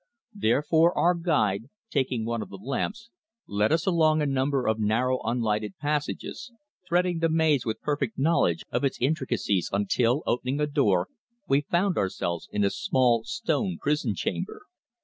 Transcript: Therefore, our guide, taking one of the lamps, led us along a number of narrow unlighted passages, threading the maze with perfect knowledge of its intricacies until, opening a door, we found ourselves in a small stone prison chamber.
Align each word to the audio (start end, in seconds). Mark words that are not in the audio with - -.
Therefore, 0.33 0.97
our 0.97 1.13
guide, 1.13 1.69
taking 1.91 2.25
one 2.25 2.41
of 2.41 2.49
the 2.49 2.57
lamps, 2.57 3.11
led 3.45 3.71
us 3.71 3.85
along 3.85 4.19
a 4.19 4.25
number 4.25 4.65
of 4.67 4.79
narrow 4.79 5.21
unlighted 5.21 5.77
passages, 5.77 6.51
threading 6.89 7.19
the 7.19 7.29
maze 7.29 7.67
with 7.67 7.81
perfect 7.83 8.17
knowledge 8.17 8.63
of 8.71 8.83
its 8.83 8.97
intricacies 8.99 9.69
until, 9.71 10.23
opening 10.25 10.59
a 10.59 10.65
door, 10.65 11.07
we 11.47 11.61
found 11.61 11.99
ourselves 11.99 12.49
in 12.51 12.63
a 12.63 12.71
small 12.71 13.23
stone 13.25 13.77
prison 13.79 14.15
chamber. 14.15 14.63